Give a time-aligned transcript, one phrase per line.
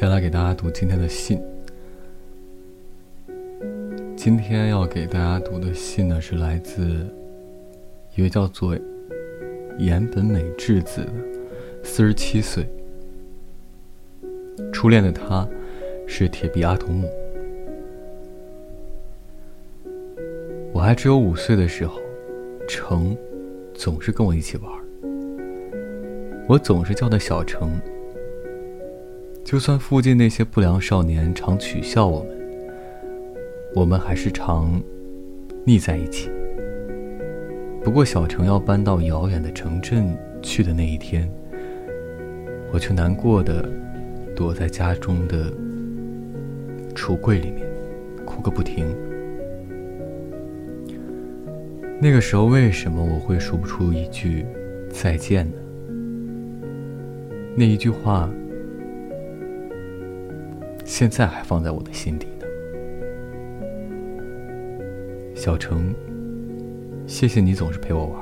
[0.00, 1.38] 先来给大家读今天的信。
[4.16, 7.06] 今天要给大家读的信呢，是来自
[8.16, 8.74] 一位叫做
[9.76, 11.12] 岩本美智子的
[11.84, 12.66] 四十七岁。
[14.72, 15.46] 初恋的他，
[16.06, 17.06] 是铁臂阿童木。
[20.72, 22.00] 我还只有五岁的时候，
[22.66, 23.14] 成
[23.74, 24.72] 总是跟我一起玩，
[26.48, 27.78] 我总是叫他小成。
[29.50, 32.30] 就算附近那些不良少年常取笑我们，
[33.74, 34.80] 我们还是常
[35.64, 36.30] 腻在一起。
[37.82, 41.28] 不过小程要搬到遥远的城镇去的那一天，
[42.72, 43.68] 我却难过的
[44.36, 45.52] 躲在家中的
[46.94, 47.66] 橱柜里面，
[48.24, 48.86] 哭个不停。
[52.00, 54.46] 那个时候，为什么我会说不出一句
[54.92, 55.56] 再见呢？
[57.56, 58.30] 那一句话。
[60.90, 62.46] 现在还放在我的心底呢，
[65.36, 65.94] 小程。
[67.06, 68.20] 谢谢你总是陪我玩，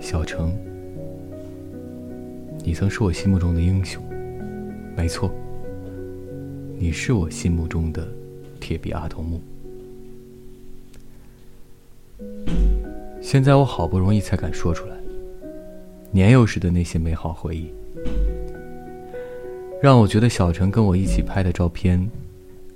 [0.00, 0.50] 小程。
[2.64, 4.02] 你曾是我心目中的英雄，
[4.96, 5.30] 没错，
[6.78, 8.08] 你是我心目中的
[8.58, 9.42] 铁臂阿童木。
[13.20, 14.96] 现在我好不容易才敢说出来，
[16.10, 17.70] 年幼时的那些美好回忆。
[19.82, 22.06] 让我觉得小陈跟我一起拍的照片，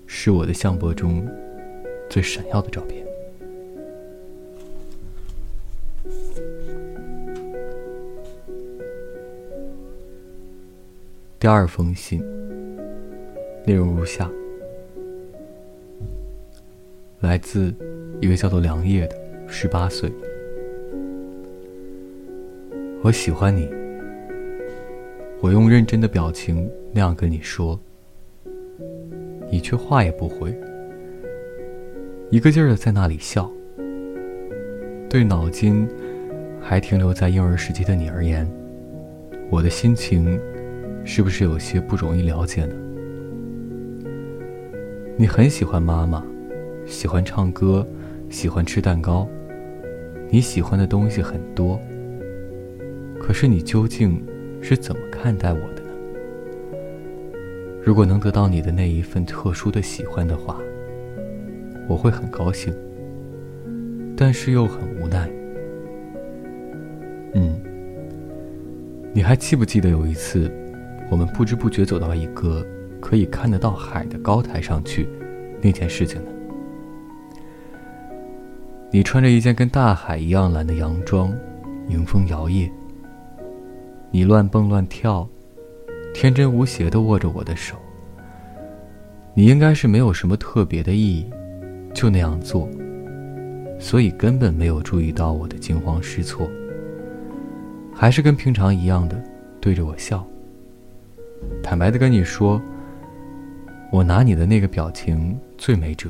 [0.06, 1.22] 是我的相簿中
[2.08, 3.04] 最闪耀的照片。
[11.38, 12.24] 第二封信，
[13.66, 14.30] 内容如下：
[17.20, 17.70] 来自
[18.22, 19.16] 一个叫做梁烨的
[19.46, 20.10] 十八岁，
[23.02, 23.68] 我喜欢你。
[25.42, 27.78] 我用认真的表情那样跟你说，
[29.50, 30.56] 你却话也不回，
[32.30, 33.50] 一个劲儿的在那里笑。
[35.10, 35.88] 对脑筋
[36.60, 38.48] 还停留在婴儿时期的你而言，
[39.50, 40.40] 我的心情
[41.04, 42.74] 是不是有些不容易了解呢？
[45.16, 46.24] 你很喜欢妈妈，
[46.86, 47.84] 喜欢唱歌，
[48.30, 49.28] 喜欢吃蛋糕，
[50.30, 51.80] 你喜欢的东西很多。
[53.20, 54.22] 可是你究竟？
[54.66, 55.83] 是怎么看待我的？
[57.84, 60.56] 如果能得到你的那一份特殊的喜欢的话，
[61.86, 62.74] 我会很高兴，
[64.16, 65.28] 但是又很无奈。
[67.34, 67.60] 嗯，
[69.12, 70.50] 你还记不记得有一次，
[71.10, 72.66] 我们不知不觉走到一个
[73.00, 75.06] 可以看得到海的高台上去
[75.60, 76.30] 那件事情呢？
[78.90, 81.36] 你穿着一件跟大海一样蓝的洋装，
[81.88, 82.70] 迎风摇曳。
[84.10, 85.28] 你乱蹦乱跳，
[86.14, 87.76] 天真无邪的握着我的手。
[89.34, 91.28] 你应该是没有什么特别的意义，
[91.92, 92.68] 就那样做，
[93.80, 96.48] 所以根本没有注意到我的惊慌失措。
[97.92, 99.20] 还是跟平常一样的
[99.60, 100.24] 对着我笑。
[101.62, 102.62] 坦白的跟你说，
[103.90, 106.08] 我拿你的那个表情最没辙。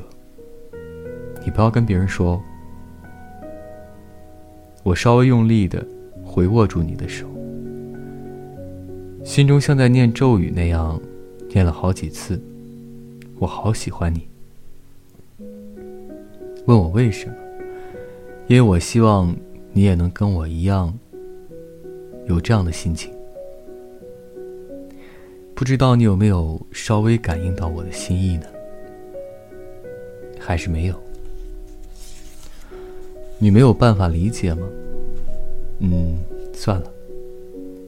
[1.43, 2.41] 你不要跟别人说。
[4.83, 5.83] 我稍微用力的
[6.23, 7.27] 回握住你的手。
[9.25, 11.01] 心中像在念咒语那样，
[11.49, 12.39] 念了好几次。
[13.39, 14.27] 我好喜欢你。
[16.67, 17.33] 问我为什么？
[18.47, 19.35] 因为我希望
[19.73, 20.93] 你也能跟我一样，
[22.27, 23.11] 有这样的心情。
[25.55, 28.45] 不知道你有没有稍微感应到我的心意呢？
[30.39, 30.95] 还是没有？
[33.39, 34.67] 你没有办法理解吗？
[35.79, 36.15] 嗯，
[36.53, 36.91] 算了。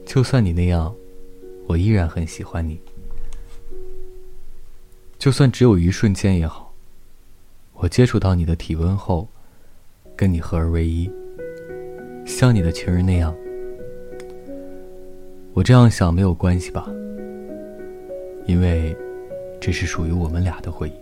[0.04, 0.92] 就算你那样。
[1.68, 2.80] 我依然很喜欢你，
[5.18, 6.72] 就算只有一瞬间也好。
[7.74, 9.28] 我接触到你的体温后，
[10.16, 11.10] 跟你合而为一，
[12.24, 13.36] 像你的情人那样。
[15.52, 16.88] 我这样想没有关系吧？
[18.46, 18.96] 因为
[19.60, 20.92] 这是属于我们俩的回忆。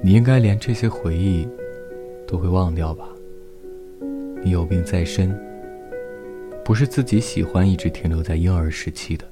[0.00, 1.48] 你应该连这些回忆
[2.24, 3.08] 都会忘掉吧？
[4.44, 5.47] 你有病在身。
[6.68, 9.24] 不是自己喜欢，一直停留在婴儿时期的。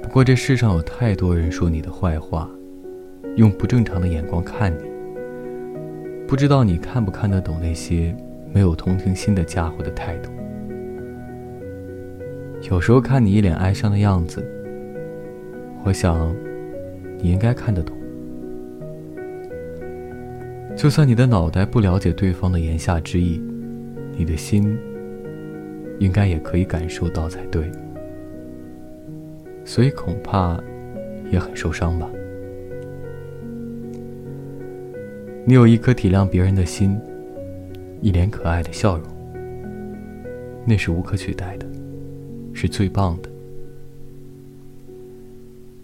[0.00, 2.48] 不过这世上有太多人说你的坏话，
[3.36, 4.84] 用不正常的眼光看你。
[6.26, 8.16] 不知道你看不看得懂那些
[8.50, 10.30] 没有同情心的家伙的态度。
[12.70, 14.42] 有时候看你一脸哀伤的样子，
[15.84, 16.34] 我想，
[17.18, 17.94] 你应该看得懂。
[20.74, 23.38] 就算你的脑袋不了解对方的言下之意，
[24.16, 24.74] 你的心。
[25.98, 27.70] 应该也可以感受到才对。
[29.64, 30.62] 所以恐怕
[31.30, 32.10] 也很受伤吧。
[35.46, 36.98] 你有一颗体谅别人的心，
[38.00, 39.06] 一脸可爱的笑容，
[40.66, 41.66] 那是无可取代的，
[42.52, 43.28] 是最棒的。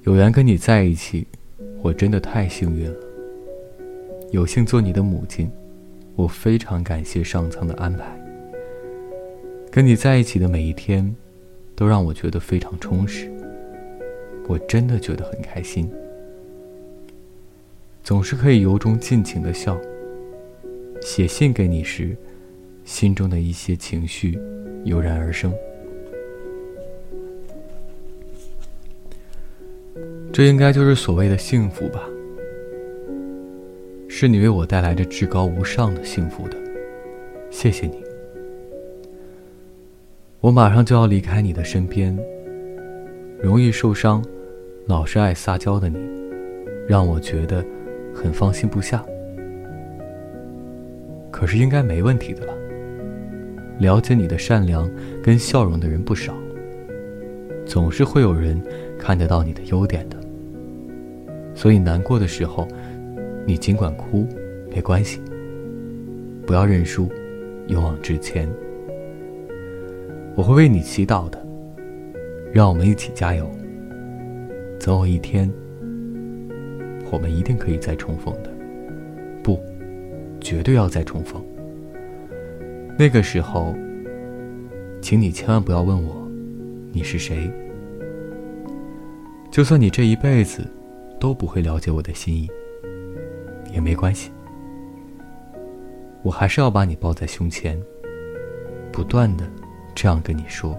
[0.04, 1.26] 有缘跟你在一起，
[1.82, 2.96] 我真的太幸运了。
[4.30, 5.50] 有幸做你的母亲，
[6.16, 8.18] 我非常感谢上苍的安排。
[9.70, 11.14] 跟你在一起的每一天，
[11.76, 13.30] 都让我觉得非常充实。
[14.48, 15.88] 我真的觉得很开心，
[18.02, 19.80] 总是可以由衷尽情的笑。
[21.00, 22.16] 写信给你时，
[22.84, 24.36] 心中的一些情绪
[24.84, 25.54] 油然而生。
[30.32, 32.02] 这应该就是所谓的幸福吧？
[34.08, 36.56] 是你为我带来的至高无上的幸福的，
[37.52, 38.09] 谢谢你。
[40.40, 42.18] 我马上就要离开你的身边，
[43.42, 44.24] 容易受伤、
[44.86, 45.98] 老是爱撒娇的你，
[46.88, 47.62] 让我觉得
[48.14, 49.04] 很放心不下。
[51.30, 52.54] 可是应该没问题的了。
[53.80, 54.90] 了解你的善良
[55.22, 56.34] 跟笑容的人不少，
[57.66, 58.58] 总是会有人
[58.98, 60.16] 看得到你的优点的。
[61.54, 62.66] 所以难过的时候，
[63.44, 64.26] 你尽管哭，
[64.74, 65.20] 没关系。
[66.46, 67.10] 不要认输，
[67.66, 68.48] 勇往直前。
[70.36, 71.38] 我会为你祈祷的。
[72.52, 73.50] 让我们一起加油。
[74.78, 75.50] 总有一天，
[77.10, 78.50] 我们一定可以再重逢的。
[79.42, 79.60] 不，
[80.40, 81.44] 绝对要再重逢。
[82.98, 83.74] 那个时候，
[85.00, 86.28] 请你千万不要问我，
[86.92, 87.50] 你是谁。
[89.50, 90.64] 就算你这一辈子。
[91.20, 92.48] 都不会了解我的心意，
[93.74, 94.30] 也没关系。
[96.22, 97.78] 我还是要把你抱在胸前，
[98.90, 99.44] 不断的
[99.94, 100.78] 这样跟你说：“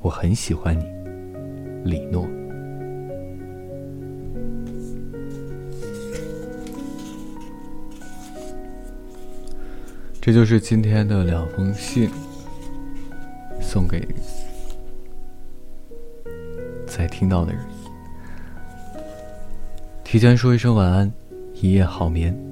[0.00, 0.84] 我很喜欢你，
[1.84, 2.26] 李诺。”
[10.20, 12.10] 这就是今天的两封信，
[13.60, 14.06] 送给
[16.86, 17.62] 在听到的人。
[20.04, 21.12] 提前说一声晚安，
[21.54, 22.47] 一夜好眠。